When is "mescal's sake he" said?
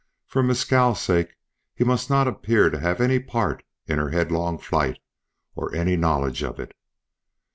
0.41-1.83